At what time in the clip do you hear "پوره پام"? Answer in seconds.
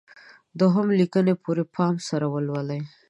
1.43-1.95